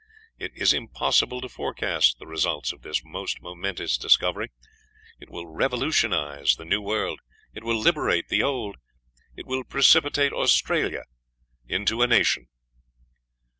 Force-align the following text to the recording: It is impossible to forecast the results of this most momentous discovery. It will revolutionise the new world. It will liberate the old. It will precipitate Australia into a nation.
It 0.39 0.53
is 0.55 0.73
impossible 0.73 1.41
to 1.41 1.47
forecast 1.47 2.17
the 2.17 2.25
results 2.25 2.73
of 2.73 2.81
this 2.81 3.03
most 3.05 3.39
momentous 3.39 3.99
discovery. 3.99 4.49
It 5.19 5.29
will 5.29 5.45
revolutionise 5.45 6.55
the 6.55 6.65
new 6.65 6.81
world. 6.81 7.19
It 7.53 7.63
will 7.63 7.77
liberate 7.79 8.27
the 8.29 8.41
old. 8.41 8.77
It 9.35 9.45
will 9.45 9.63
precipitate 9.63 10.33
Australia 10.33 11.03
into 11.67 12.01
a 12.01 12.07
nation. 12.07 12.47